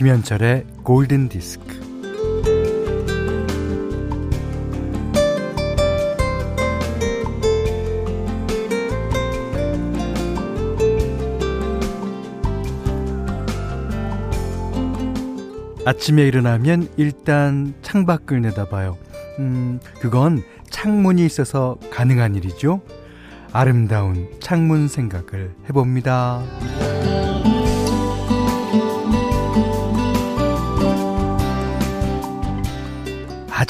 [0.00, 1.78] 김현철의 골든 디스크.
[15.84, 18.96] 아침에 일어나면 일단 창밖을 내다봐요.
[19.38, 22.80] 음, 그건 창문이 있어서 가능한 일이죠.
[23.52, 26.42] 아름다운 창문 생각을 해봅니다.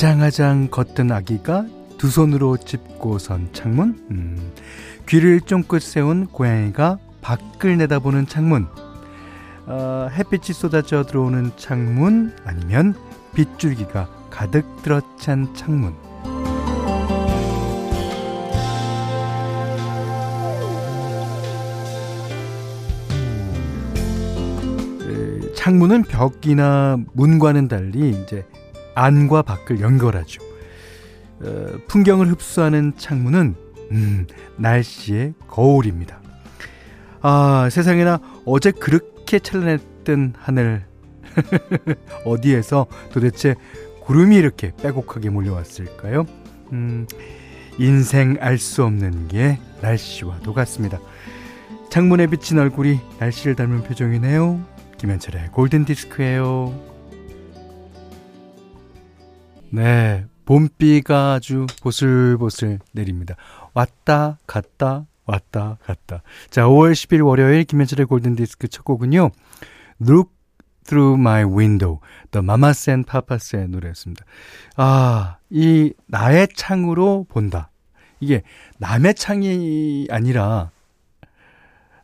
[0.01, 1.67] 아장아장 걷던 아기가
[1.99, 4.53] 두 손으로 짚고 선 창문, 음,
[5.07, 8.67] 귀를 쫑긋 세운 고양이가 밖을 내다보는 창문,
[9.67, 12.95] 어, 햇빛이 쏟아져 들어오는 창문, 아니면
[13.35, 15.93] 빗줄기가 가득 들어찬 창문.
[25.55, 28.47] 창문은 벽이나 문과는 달리 이제
[29.01, 30.43] 안과 밖을 연결하죠.
[31.43, 33.55] 어, 풍경을 흡수하는 창문은
[33.93, 36.21] 음, 날씨의 거울입니다.
[37.23, 40.85] 아, 세상에나 어제 그렇게 찬란했던 하늘
[42.27, 43.55] 어디에서 도대체
[44.03, 46.27] 구름이 이렇게 빼곡하게 몰려왔을까요?
[46.73, 47.07] 음,
[47.79, 50.99] 인생 알 수 없는 게 날씨와 도 같습니다.
[51.91, 54.61] 창문에 비친 얼굴이 날씨를 닮은 표정이네요.
[54.99, 56.90] 김현철의 골든 디스크예요.
[59.73, 63.37] 네, 봄비가 아주 보슬보슬 내립니다.
[63.73, 66.23] 왔다 갔다 왔다 갔다.
[66.51, 69.31] 자, 5월 10일 월요일 김현철의 골든 디스크 첫 곡은요.
[70.03, 70.33] Look
[70.85, 72.01] Through My Window,
[72.33, 74.25] The Mamas and Papas의 노래였습니다.
[74.77, 77.71] 아, 이 나의 창으로 본다.
[78.19, 78.43] 이게
[78.79, 80.73] 남의 창이 아니라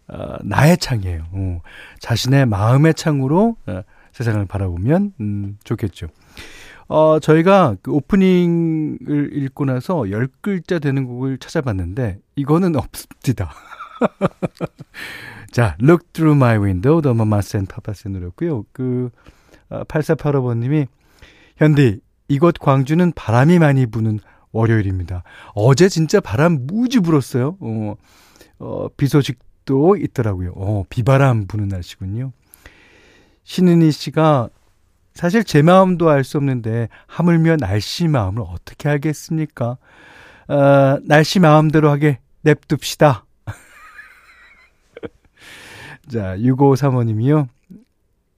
[0.06, 1.26] 어, 나의 창이에요.
[1.32, 1.60] 어,
[1.99, 3.82] 자신의 마음의 창으로 어,
[4.12, 6.06] 세상을 바라보면 음, 좋겠죠.
[6.89, 13.53] 어, 저희가 그 오프닝을 읽고 나서 10글자 되는 곡을 찾아봤는데 이거는 없습니다.
[15.51, 18.65] 자, Look Through My Window, The Mamas and Papas의 노래였고요.
[18.73, 19.11] 그
[19.69, 20.87] 어, 8485번님이
[21.57, 24.21] 현디 이곳 광주는 바람이 많이 부는
[24.53, 25.23] 월요일입니다.
[25.55, 27.57] 어제 진짜 바람 무지 불었어요.
[27.61, 27.95] 어,
[28.59, 30.53] 어, 비 소식도 있더라고요.
[30.57, 32.33] 어, 비바람 부는 날씨군요.
[33.45, 34.49] 신은희 씨가
[35.16, 39.78] 사실 제 마음도 알 수 없는데 하물며 날씨 마음을 어떻게 알겠습니까?
[40.49, 43.25] 어, 날씨 마음대로 하게 냅둡시다.
[46.12, 47.49] 자, 6535님이요.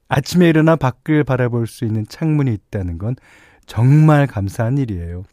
[0.07, 3.15] 아침에 일어나 밖을 바라볼 수 있는 창문이 있다는 건
[3.65, 5.23] 정말 감사한 일이에요.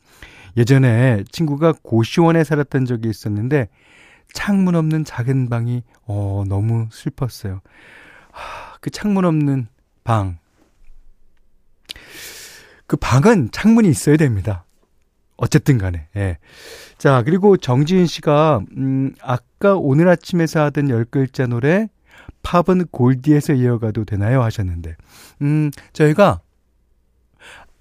[0.56, 3.68] 예전에 친구가 고시원에 살았던 적이 있었는데
[4.32, 7.60] 창문 없는 작은 방이 어, 너무 슬펐어요.
[8.32, 9.68] 하, 그 창문 없는
[10.02, 10.38] 방.
[12.86, 14.64] 그 방은 창문이 있어야 됩니다.
[15.36, 16.08] 어쨌든 간에.
[16.16, 16.38] 예.
[16.98, 21.88] 자, 그리고 정지은 씨가 음 아까 오늘 아침에서 하던 열 글자 노래
[22.42, 24.96] 팝은 골디에서 이어가도 되나요 하셨는데.
[25.42, 26.40] 음, 저희가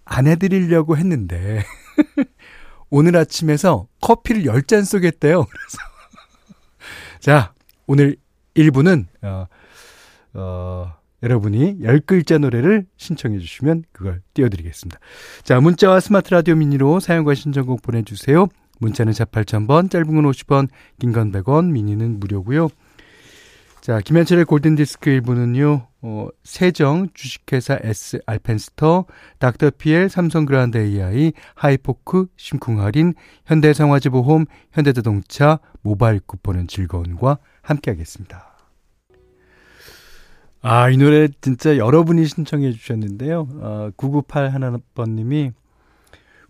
[0.06, 1.64] 안 해 드리려고 했는데,
[2.90, 5.46] 오늘 아침에서 커피를 10잔 쏘겠대요.
[5.46, 5.78] 그래서.
[7.20, 7.54] 자,
[7.88, 8.16] 오늘
[8.56, 9.48] 1부는, 어,
[10.34, 10.94] 어,
[11.26, 15.00] 여러분이 10글자 노래를 신청해 주시면 그걸 띄워드리겠습니다.
[15.44, 18.48] 자, 문자와 스마트 라디오 미니로 사용과 신청곡 보내주세요.
[18.80, 20.68] 문자는 4 8000번, 짧은 건 50원,
[21.00, 22.70] 긴 건 100원, 미니는 무료고요.
[23.82, 29.06] 자, 김현철의 골든디스크 1부는요, 어, 세정, 주식회사 S 알펜스터,
[29.40, 33.14] 닥터피엘, 삼성그란드 AI, 하이포크, 심쿵할인,
[33.46, 38.55] 현대성화지보험, 현대자동차, 모바일 쿠폰은 즐거운과 함께하겠습니다.
[40.68, 43.48] 아, 이 노래 진짜 여러분이 신청해 주셨는데요.
[43.60, 45.52] 어, 998 하나번님이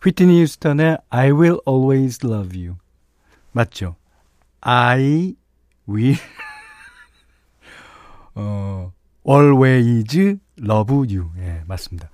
[0.02, 2.78] 휘트니 휴스턴의 I will always love you.
[3.52, 3.98] 맞죠?
[4.62, 5.36] I
[5.90, 6.16] will
[8.36, 8.94] 어,
[9.28, 11.32] always love you.
[11.40, 12.10] 예, 맞습니다.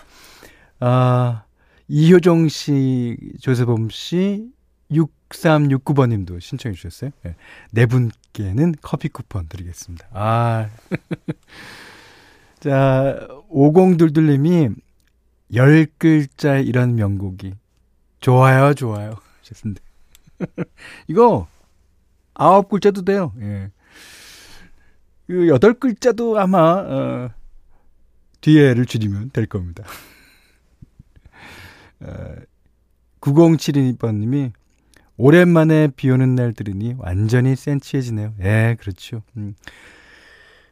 [0.79, 1.43] 아,
[1.87, 4.49] 이효정 씨, 조세범 씨,
[4.89, 7.11] 6369번 님도 신청해 주셨어요.
[7.27, 7.35] 예,
[7.69, 10.07] 네 분께는 커피 쿠폰 드리겠습니다.
[10.13, 10.67] 아.
[12.61, 14.75] 자, 5022님이
[15.55, 17.55] 열 글자 이런 명곡이
[18.19, 19.15] 좋아요, 좋아요.
[19.39, 19.81] 하셨습니다.
[21.07, 21.47] 이거
[22.35, 23.33] 아홉 글자도 돼요.
[23.41, 23.71] 예.
[25.25, 27.29] 그 여덟 글자도 아마 어,
[28.41, 29.83] 뒤에를 줄이면 될 겁니다.
[32.01, 32.35] 어,
[33.21, 34.51] 9072번님이
[35.17, 38.35] 오랜만에 비 오는 날 들으니 완전히 센치해지네요.
[38.41, 39.23] 예, 그렇죠.
[39.35, 39.55] 음.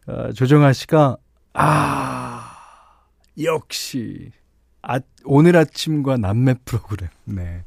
[0.06, 1.18] 어, 조정아 씨가
[1.54, 2.56] 아
[3.42, 4.32] 역시
[4.82, 7.10] 아, 오늘 아침과 남매 프로그램.
[7.26, 7.64] 네.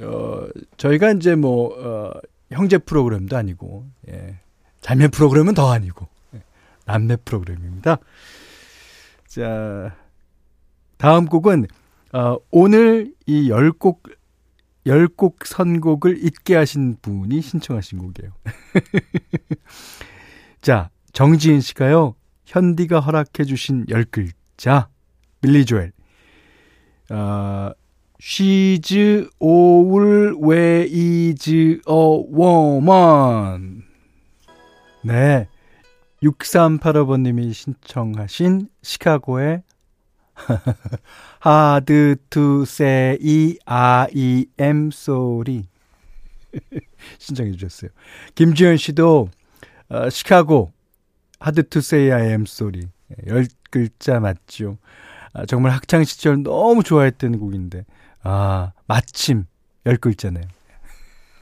[0.00, 2.12] 어, 저희가 이제 뭐 어,
[2.50, 4.38] 형제 프로그램도 아니고 예.
[4.80, 6.42] 자매 프로그램은 더 아니고 예.
[6.84, 7.98] 남매 프로그램입니다.
[9.26, 9.96] 자,
[10.96, 11.66] 다음 곡은
[12.12, 14.00] 어, 오늘 이 10곡
[14.86, 18.32] 10곡 선곡을 잊게 하신 분이 신청하신 곡이에요.
[20.62, 22.14] 자, 정지인 씨가요.
[22.46, 24.88] 현디가 허락해 주신 10글자.
[25.40, 25.92] 빌리 조엘.
[27.10, 27.72] 어,
[28.18, 30.38] She's always
[31.88, 33.82] a woman.
[35.02, 35.48] 네.
[36.22, 39.62] 6385번님이 신청하신 시카고의
[41.44, 45.64] Hard to say I am sorry.
[47.18, 47.90] 신청해 주셨어요.
[48.34, 49.28] 김지현 씨도
[49.90, 50.72] 어, 시카고
[51.40, 52.88] Hard to say I am sorry
[53.26, 54.78] 열 글자 맞죠.
[55.32, 57.84] 아, 정말 학창 시절 너무 좋아했던 곡인데
[58.22, 59.44] 아 마침
[59.86, 60.44] 열 글자네요.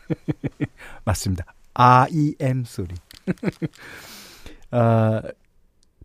[1.05, 1.45] 맞습니다.
[2.43, 2.97] Am sorry.
[4.71, 5.23] 아,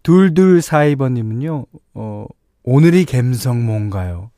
[0.03, 1.65] 둘둘사이번님은요,
[1.95, 2.25] 어,
[2.63, 4.31] 오늘이 갬성 뭔가요?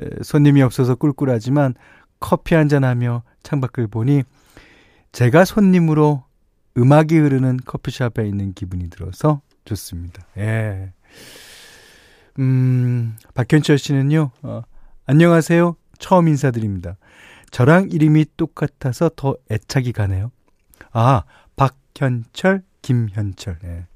[0.00, 1.74] 에, 손님이 없어서 꿀꿀하지만
[2.18, 4.22] 커피 한잔 하며 창밖을 보니
[5.12, 6.24] 제가 손님으로
[6.76, 10.26] 음악이 흐르는 커피숍에 있는 기분이 들어서 좋습니다.
[10.38, 10.92] 예.
[12.38, 14.62] 음, 박현철 씨는요, 어,
[15.06, 15.76] 안녕하세요.
[15.98, 16.96] 처음 인사드립니다.
[17.50, 20.32] 저랑 이름이 똑같아서 더 애착이 가네요.
[20.92, 21.24] 아,
[21.56, 23.58] 박현철, 김현철.
[23.64, 23.86] 예.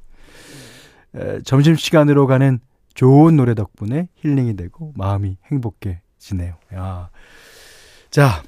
[1.14, 2.61] 에, 점심시간으로 가는
[2.94, 6.56] 좋은 노래 덕분에 힐링이 되고 마음이 행복해지네요.
[6.75, 7.11] 야.
[8.11, 8.43] 자,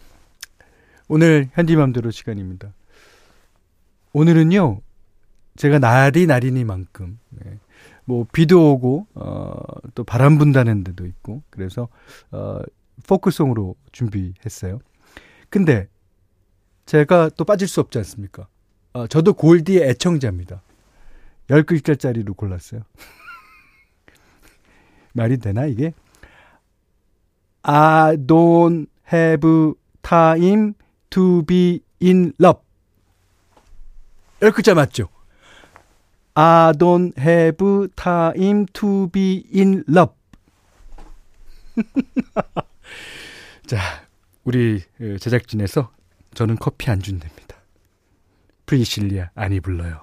[1.08, 2.72] 오늘 현디맘대로 시간입니다.
[4.18, 4.80] 오늘은요,
[5.54, 7.58] 제가 날이 날이니만큼, 네.
[8.04, 9.52] 뭐, 비도 오고, 어,
[9.94, 11.88] 또 바람 분다는 데도 있고, 그래서,
[12.32, 12.58] 어,
[13.06, 14.80] 포크송으로 준비했어요.
[15.50, 15.86] 근데,
[16.86, 18.48] 제가 또 빠질 수 없지 않습니까?
[18.92, 20.62] 어, 저도 골디의 애청자입니다.
[21.48, 22.82] 10글자짜리로 골랐어요.
[25.14, 25.92] 말이 되나, 이게?
[27.62, 30.72] I don't have time
[31.10, 32.67] to be in love.
[34.40, 35.08] 10글자 맞죠?
[36.34, 40.14] I don't have time to be in love.
[43.66, 43.78] 자,
[44.44, 44.82] 우리
[45.20, 45.90] 제작진에서
[46.34, 47.56] 저는 커피 안 준답니다.
[48.66, 50.00] 프리실라 안이 불러요.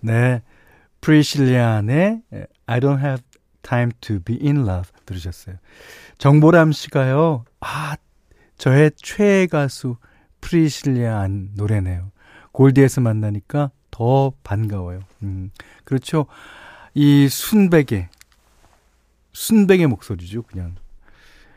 [0.00, 0.42] 네,
[1.00, 2.22] 프리실라 안의
[2.66, 3.24] I don't have
[3.62, 5.56] time to be in love 들으셨어요.
[6.18, 7.44] 정보람 씨가요.
[7.60, 7.96] 아,
[8.58, 9.96] 저의 최애 가수
[10.40, 12.11] 프리실라 안 노래네요.
[12.52, 15.00] 골디에서 만나니까 더 반가워요.
[15.22, 15.50] 음,
[15.84, 16.26] 그렇죠.
[16.94, 18.08] 이 순백의,
[19.32, 20.74] 순백의 목소리죠, 그냥.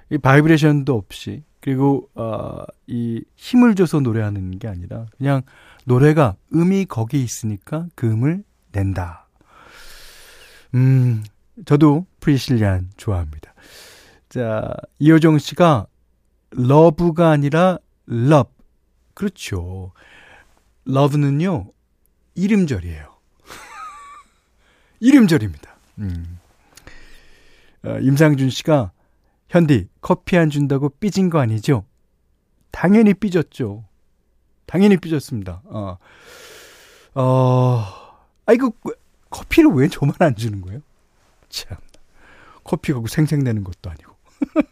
[0.10, 5.42] 이 바이브레이션도 없이, 그리고, 어, 이 힘을 줘서 노래하는 게 아니라, 그냥
[5.86, 9.28] 노래가 음이 거기 있으니까 그 음을 낸다.
[10.76, 11.24] 음,
[11.66, 13.54] 저도 프리실라 안 좋아합니다.
[14.30, 15.88] 자, 이효정 씨가
[16.52, 17.78] 러브가 아니라
[18.10, 18.52] love.
[19.14, 19.94] 그렇죠.
[20.86, 21.72] 러브는요,
[22.36, 23.16] 이음절이에요.
[25.00, 25.76] 이름절입니다.
[26.00, 26.40] 음.
[27.84, 28.92] 어, 임상준 씨가
[29.50, 31.86] 현디 커피 안 준다고 삐진 거 아니죠?
[32.72, 33.86] 당연히 삐졌죠.
[34.66, 35.62] 당연히 삐졌습니다.
[35.66, 35.98] 어,
[37.14, 37.84] 어,
[38.46, 38.76] 아이고
[39.30, 40.82] 커피를 왜 저만 안 주는 거예요?
[41.50, 41.78] 참
[42.64, 44.16] 커피 갖고 생생내는 것도 아니고.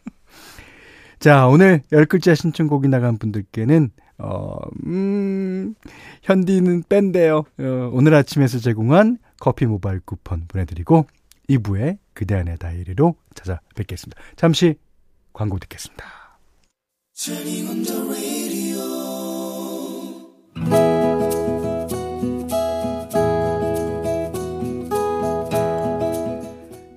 [1.20, 5.76] 자 오늘 열 글자 신청곡이 나간 분들께는 어, 음,
[6.22, 7.38] 현디는 뺀데요.
[7.60, 11.08] 어, 오늘 아침에서 제공한 커피 모바일 쿠폰 보내드리고
[11.50, 14.22] 2부에 그대 안의 다이리로 찾아뵙겠습니다.
[14.36, 14.76] 잠시
[15.34, 16.06] 광고 듣겠습니다.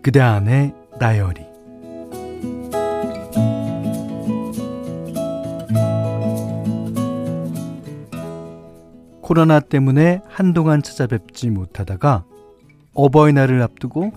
[0.02, 1.55] 그대 안의 다이어리
[9.26, 12.24] 코로나 때문에 한동안 찾아뵙지 못하다가
[12.94, 14.12] 어버이날을 앞두고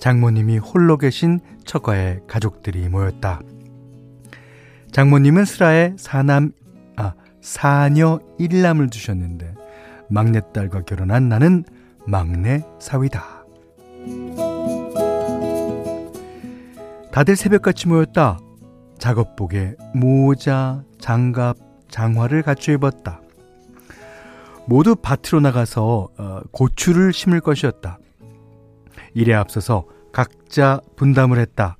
[0.00, 3.42] 장모님이 홀로 계신 처가에 가족들이 모였다.
[4.90, 6.50] 장모님은 슬하에 사남,
[6.96, 9.54] 아, 사녀 일남을 두셨는데
[10.08, 11.62] 막내딸과 결혼한 나는
[12.04, 13.44] 막내 사위다.
[17.12, 18.40] 다들 새벽같이 모였다.
[18.98, 21.56] 작업복에 모자, 장갑,
[21.88, 23.19] 장화를 갖춰 입었다.
[24.70, 27.98] 모두 밭으로 나가서 어, 고추를 심을 것이었다.
[29.14, 31.76] 일에 앞서서 각자 분담을 했다.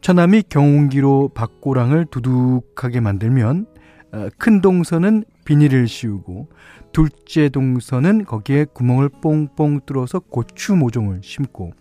[0.00, 3.66] 처남이 경운기로 박고랑을 두둑하게 만들면
[4.12, 6.48] 어, 큰 동선은 비닐을 씌우고
[6.94, 11.72] 둘째 동선은 거기에 구멍을 뽕뽕 뚫어서 고추 모종을 심고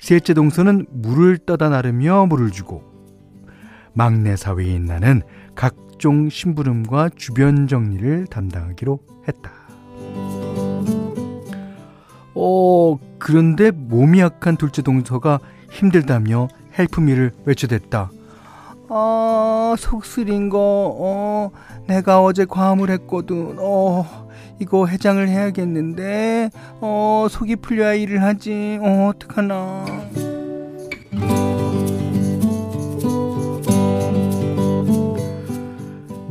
[0.00, 2.84] 셋째 동선은 물을 떠다 나르며 물을 주고
[3.92, 5.22] 막내 사위인 나는
[5.56, 9.52] 각 종 심부름과 주변 정리를 담당하기로 했다.
[12.34, 15.38] 어, 그런데 몸이 약한 둘째 동서가
[15.70, 18.10] 힘들다며 헬프미를 외쳐댔다.
[18.88, 21.50] 아, 속 쓰린 거, 어,
[21.86, 23.54] 내가 어제 과음을 했거든.
[23.60, 24.28] 어,
[24.58, 28.80] 이거 해장을 해야겠는데, 어, 속이 풀려야 일을 하지.
[28.82, 29.84] 어, 어떡하나.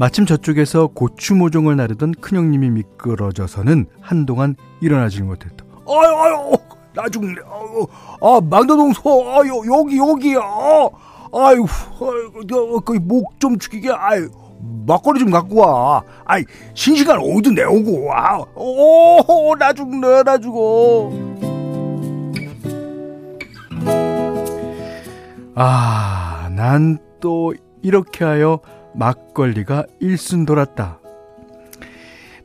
[0.02, 5.64] 마침 저쪽에서 고추 모종을 나르던 큰형님이 미끄러져서는 한동안 일어나질 못했다.
[5.88, 6.58] 아유, 아유,
[6.96, 7.36] 나 죽네.
[7.46, 7.86] 아유,
[8.20, 10.90] 아, 망도동소, 아유, 여기, 여기, 아,
[11.32, 11.68] 아유,
[12.02, 14.28] 아유, 그목좀 죽이게, 아유.
[14.88, 16.02] 막걸리 좀 갖고 와.
[16.26, 18.44] 아이, 신시간 어디도 내오고 와.
[18.56, 21.12] 오, 나 죽네, 나 죽어.
[25.54, 28.60] 아, 난 또 이렇게 하여
[28.96, 31.00] 막걸리가 일순 돌았다.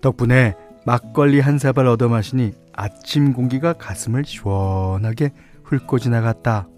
[0.01, 5.33] 덕분에 막걸리 한 사발 얻어 마시니 아침 공기가 가슴을 시원하게
[5.65, 6.69] 훑고 지나갔다.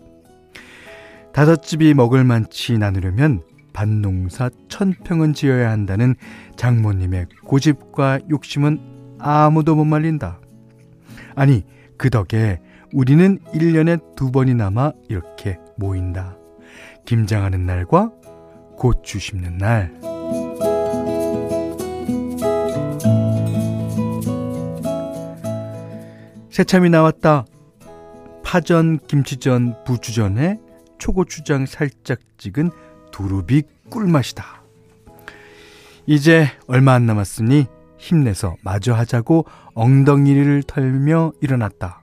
[1.32, 6.14] 다섯 집이 먹을 만치 나누려면 밭농사 천평은 지어야 한다는
[6.56, 10.40] 장모님의 고집과 욕심은 아무도 못 말린다.
[11.34, 11.64] 아니,
[11.96, 12.60] 그 덕에
[12.92, 16.36] 우리는 1년에 두 번이나마 이렇게 모인다.
[17.04, 18.10] 김장하는 날과
[18.78, 19.92] 고추 심는 날.
[26.50, 27.44] 새참이 나왔다.
[28.44, 30.58] 파전, 김치전, 부추전에
[30.98, 32.70] 초고추장 살짝 찍은
[33.10, 34.62] 두루비 꿀맛이다.
[36.06, 37.66] 이제 얼마 안 남았으니
[37.98, 39.44] 힘내서 마저 하자고
[39.74, 42.02] 엉덩이를 털며 일어났다.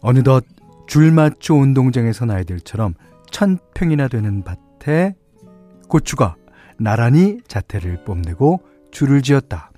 [0.00, 0.44] 어느덧
[0.86, 2.94] 줄 맞춰 운동장에 선 아이들처럼
[3.30, 5.14] 천 평이나 되는 밭 에
[5.88, 6.36] 고추가
[6.78, 9.70] 나란히 자태를 뽐내고 줄을 지었다.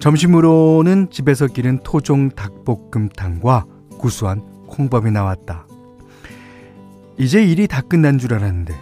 [0.00, 3.64] 점심으로는 집에서 기른 토종 닭볶음탕과
[3.98, 5.66] 구수한 콩밥이 나왔다.
[7.18, 8.74] 이제 일이 다 끝난 줄 알았는데.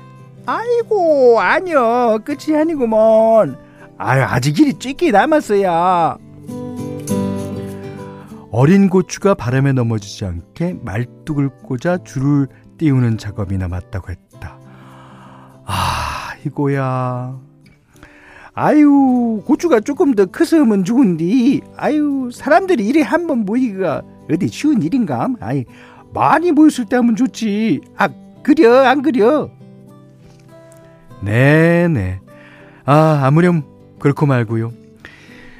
[0.47, 2.19] 아이고 아니요.
[2.25, 3.57] 끝이 아니구먼.
[3.97, 6.19] 아유 아직 일이 쬐끼 남았어야.
[8.51, 12.47] 어린 고추가 바람에 넘어지지 않게 말뚝을 꽂아 줄을
[12.79, 14.34] 띄우는 작업이 남았다고 했다
[15.67, 17.39] 아 이거야
[18.55, 24.03] 아유 고추가 조금 더 크으면 좋은디 아유 사람들이 일에 한번 모이기가
[24.33, 25.65] 어디 쉬운 일인가 아이
[26.13, 28.09] 많이 모였을 때 하면 좋지 아
[28.43, 29.51] 그려 안 그려?
[31.23, 32.21] 네네.
[32.85, 33.63] 아 아무렴
[33.99, 34.73] 그렇고 말고요.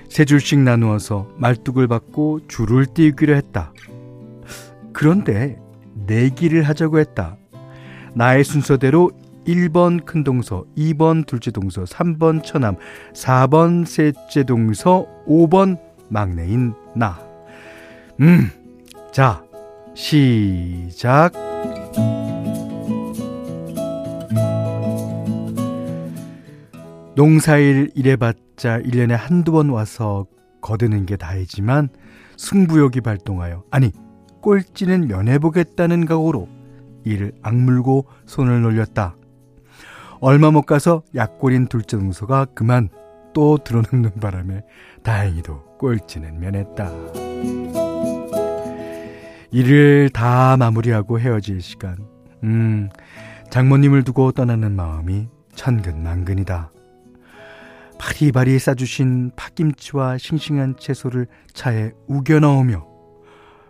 [0.09, 3.73] 세 줄씩 나누어서 말뚝을 받고 줄을 띄우기로 했다.
[4.93, 5.59] 그런데
[6.07, 7.37] 내기를 하자고 했다.
[8.15, 9.11] 나의 순서대로
[9.47, 12.77] 1번 큰 동서, 2번 둘째 동서, 3번 처남,
[13.13, 17.19] 4번 셋째 동서, 5번 막내인 나.
[18.21, 18.51] 음,
[19.13, 19.45] 자,
[19.95, 21.33] 시작.
[27.17, 30.27] 농사일 일해봤자 1년에 한두 번 와서
[30.61, 31.89] 거드는 게 다이지만
[32.37, 33.93] 승부욕이 발동하여 아니
[34.41, 36.49] 꼴찌는 면해보겠다는 각오로
[37.05, 39.17] 이를 악물고 손을 놀렸다.
[40.27, 42.89] 얼마 못 가서 약골인 둘째 동서가 그만
[43.35, 44.63] 또 들어눕는 바람에
[45.03, 46.91] 다행히도 꼴찌는 면했다.
[49.51, 51.99] 일을 다 마무리하고 헤어질 시간.
[52.43, 52.89] 음,
[53.51, 56.71] 장모님을 두고 떠나는 마음이 천근만근이다.
[57.99, 62.87] 바리바리 싸주신 팥김치와 싱싱한 채소를 차에 우겨 넣으며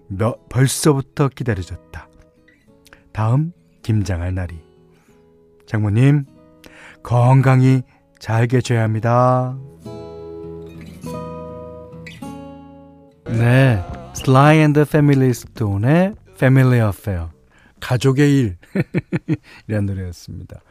[0.06, 2.08] 몇, 벌써부터 기다려졌다.
[3.12, 4.62] 다음 김장할 날이.
[5.66, 6.26] 장모님,
[7.04, 7.82] 건강히
[8.18, 9.56] 잘 계셔야 합니다.
[13.26, 13.80] 네.
[14.26, 17.28] And the Family Stone의 Family Affair.
[17.78, 18.56] 가족의 일.
[19.68, 20.62] 이란 노래였습니다.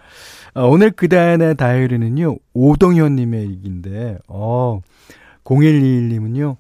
[0.56, 4.82] 어, 오늘 그다음의 다이어리는요, 오동현님의 얘기인데, 어,
[5.44, 6.58] 0121님은요,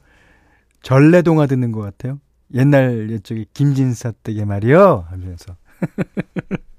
[0.83, 2.19] 전래동화 듣는 것 같아요.
[2.53, 5.07] 옛날 옛적에 김진사 댁에 말이요.
[5.09, 5.55] 하면서.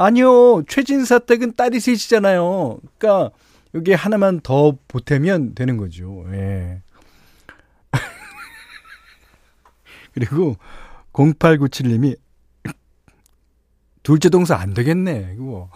[0.00, 2.78] 아니요, 최진사 댁은 딸이 셋이잖아요.
[2.96, 3.32] 그러니까,
[3.74, 6.24] 여기 하나만 더 보태면 되는 거죠.
[6.32, 6.80] 예.
[10.14, 10.56] 그리고
[11.12, 12.16] 0897님이
[14.04, 15.34] 둘째 동서 안 되겠네.
[15.34, 15.68] 이거.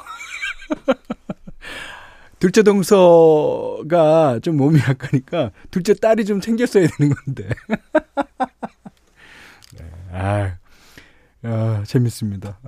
[2.38, 7.48] 둘째 동서가 좀 몸이 약하니까 둘째 딸이 좀 챙겼어야 되는 건데.
[9.76, 10.56] 네, 아,
[11.42, 12.60] 아, 재밌습니다.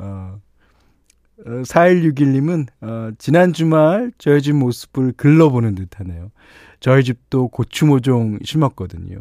[1.38, 1.50] 어.
[1.62, 6.30] 4161님은 어, 지난 주말 저희 집 모습을 글러보는 듯 하네요.
[6.80, 9.18] 저희 집도 고추 모종 심었거든요.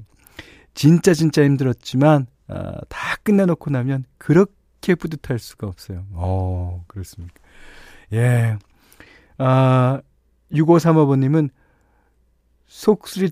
[0.74, 6.06] 진짜 진짜 힘들었지만 어, 다 끝내놓고 나면 그렇게 뿌듯할 수가 없어요.
[6.12, 7.36] 어 그렇습니까?
[8.14, 8.58] 예.
[9.38, 10.02] 아
[10.52, 11.50] 6535번님은
[12.68, 13.30] 속쓰리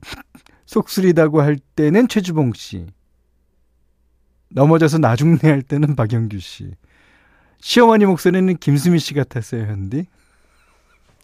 [0.66, 2.86] 속쓰리다고 할 때는 최주봉 씨.
[4.48, 6.74] 넘어져서 나중내 할 때는 박영규 씨.
[7.64, 10.04] 시어머니 목소리는 김수미 씨 같았어요, 현디.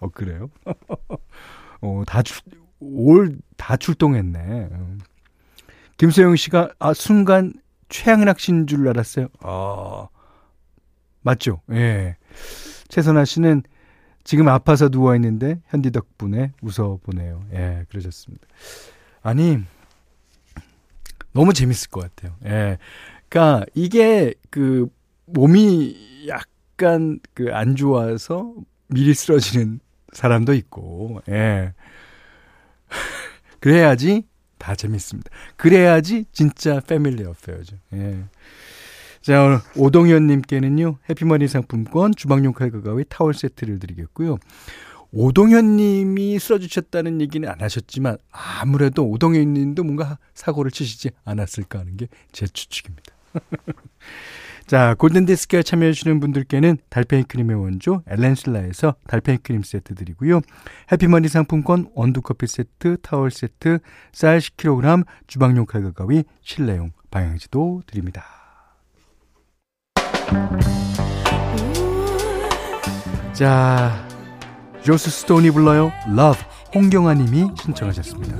[0.01, 0.49] 어, 그래요?
[1.83, 2.41] 어, 다 출,
[2.81, 4.69] 올, 다 출동했네.
[4.73, 4.97] 어.
[5.99, 7.53] 김소영 씨가, 아, 순간
[7.91, 9.29] 최양락 씨인 줄 알았어요.
[9.41, 10.09] 아,
[11.21, 11.61] 맞죠?
[11.73, 12.17] 예.
[12.89, 13.63] 최선아 씨는
[14.25, 17.45] 지금 아파서 누워있는데 현디 덕분에 웃어보네요.
[17.53, 18.49] 예, 그러셨습니다.
[19.23, 19.59] 아니,
[21.35, 22.35] 너무 재밌을 것 같아요.
[22.47, 22.79] 예.
[23.29, 24.89] 그니까 이게 그
[25.27, 28.55] 몸이 약간 그 안 좋아서
[28.89, 29.81] 미리 쓰러지는
[30.13, 31.75] 사람도 있고, 예.
[33.61, 34.25] 그래야지
[34.59, 35.31] 다 재밌습니다.
[35.57, 37.77] 그래야지 진짜 패밀리 어페어죠.
[37.95, 38.25] 예.
[39.23, 44.39] 자, 오늘 오동현님께는요, 해피머니 상품권, 주방용 칼과 가위, 타월 세트를 드리겠고요.
[45.13, 53.13] 오동현님이 쓰러주셨다는 얘기는 안 하셨지만, 아무래도 오동현님도 뭔가 사고를 치시지 않았을까 하는 게 제 추측입니다.
[54.71, 60.43] 자, 골든디스크에 참여해주시는 분들께는 달팽이 크림의 원조 엘렌실라에서 달팽이 크림 세트 드리고요.
[60.93, 63.81] 해피머니 상품권 원두커피 세트, 타월 세트,
[64.13, 68.25] 쌀 10kg, 주방용 칼과 가위, 실내용 방향지도 드립니다.
[73.33, 74.07] 자,
[74.85, 75.91] 조스 스톤이 불러요.
[76.07, 78.37] Love, 홍경아 님이 신청하셨습니다.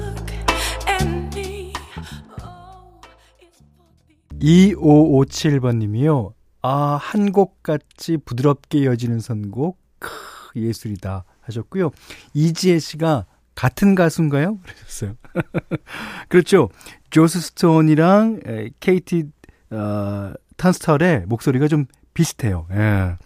[4.41, 6.33] 2557번님이요.
[6.63, 10.11] 아, 한 곡 같이 부드럽게 이어지는 선곡, 크,
[10.57, 11.91] 예술이다 하셨고요.
[12.35, 14.59] 이지혜 씨가 같은 가수인가요?
[14.59, 15.15] 그러셨어요.
[16.29, 16.69] 그렇죠.
[17.11, 18.41] 조스 스톤이랑
[18.81, 19.25] 케이티
[19.71, 22.67] 어, 탄스털의 목소리가 좀 비슷해요.
[22.73, 23.17] 예.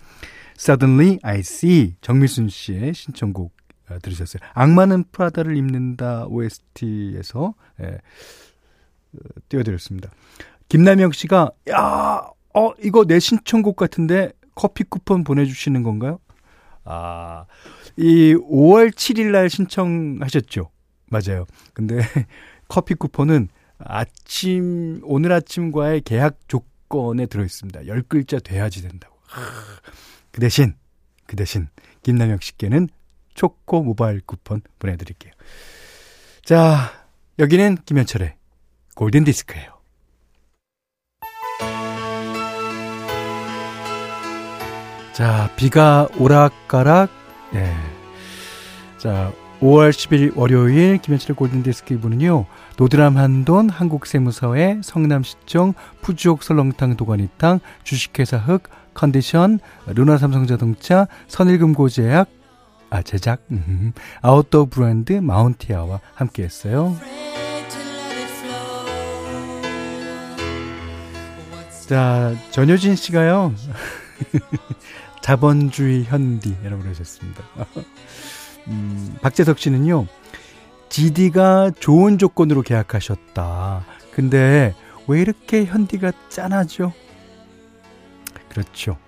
[0.58, 3.52] Suddenly I See 정미순 씨의 신청곡
[3.90, 4.40] 어, 들으셨어요.
[4.54, 10.10] 악마는 프라다를 입는다 OST에서 예, 어, 띄워드렸습니다.
[10.68, 12.22] 김남영 씨가 야,
[12.54, 16.18] 어 이거 내 신청곡 같은데 커피 쿠폰 보내주시는 건가요?
[16.84, 17.46] 아,
[17.96, 20.70] 이 5월 7일 날 신청하셨죠?
[21.10, 21.46] 맞아요.
[21.72, 21.98] 근데
[22.68, 23.48] 커피 쿠폰은
[23.78, 27.80] 아침 오늘 아침과의 계약 조건에 들어 있습니다.
[27.82, 29.16] 10글자 돼야지 된다고.
[30.30, 30.74] 그 대신
[31.26, 31.68] 그 대신
[32.02, 32.88] 김남영 씨께는
[33.34, 35.32] 초코 모바일 쿠폰 보내드릴게요.
[36.44, 36.92] 자,
[37.38, 38.34] 여기는 김현철의
[38.94, 39.73] 골든 디스크예요.
[45.14, 47.08] 자, 비가 오락가락,
[47.54, 47.72] 예.
[48.98, 52.46] 자, 5월 10일 월요일 김현철의 골든디스크 이분은요,
[52.78, 62.28] 노드람 한돈 한국세무서의 성남시청 푸주옥 설렁탕 도가니탕 주식회사 흑 컨디션 루나 삼성자동차 선일금고제약
[62.90, 66.96] 아 제작 음, 아웃도어 브랜드 마운티아와 함께했어요.
[71.88, 73.54] 자 전효진 씨가요.
[75.24, 77.42] 자본주의 현디라고 그러셨습니다.
[78.68, 80.06] 음, 박재석 씨는요,
[80.90, 83.86] GD가 좋은 조건으로 계약하셨다.
[84.12, 84.74] 근데
[85.08, 86.92] 왜 이렇게 현디가 짠하죠?
[88.50, 88.98] 그렇죠.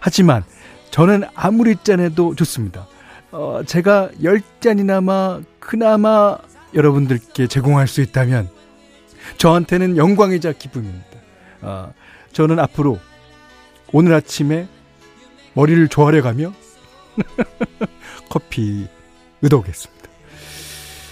[0.00, 0.44] 하지만
[0.90, 2.86] 저는 아무리 짠해도 좋습니다.
[3.30, 6.38] 어, 제가 10잔이나마 그나마
[6.72, 8.48] 여러분들께 제공할 수 있다면
[9.36, 11.18] 저한테는 영광이자 기쁨입니다.
[11.60, 11.92] 어,
[12.32, 12.98] 저는 앞으로
[13.92, 14.68] 오늘 아침에
[15.56, 16.52] 머리를 조아려 가며
[18.28, 18.86] 커피
[19.40, 20.08] 의도겠습니다.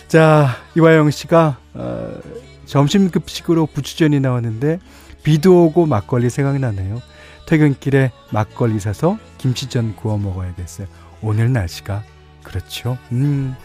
[0.07, 2.21] 자, 이화영 씨가 어,
[2.67, 4.79] 점심 급식으로 부추전이 나왔는데
[5.23, 7.01] 비도 오고 막걸리 생각나네요.
[7.47, 10.87] 퇴근길에 막걸리 사서 김치전 구워 먹어야겠어요.
[11.23, 12.03] 오늘 날씨가
[12.43, 12.99] 그렇죠.
[13.13, 13.57] 음.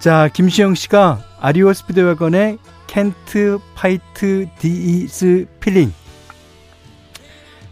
[0.00, 5.92] 자, 김시영 씨가 REO Speedwagon의 캔트 파이트 디이스 필링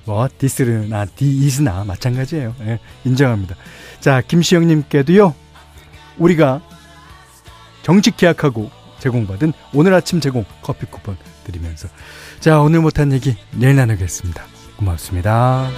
[0.08, 2.54] 뭐 this나 these나 마찬가지예요.
[2.62, 3.56] 예, 인정합니다.
[4.00, 5.34] 자 김시영님께도요.
[6.16, 6.62] 우리가
[7.82, 11.88] 정식 계약하고 제공받은 오늘 아침 제공 커피 쿠폰 드리면서
[12.40, 14.42] 자 오늘 못한 얘기 내일 나누겠습니다.
[14.78, 15.68] 고맙습니다.